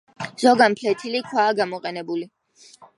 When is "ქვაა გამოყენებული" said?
1.29-2.29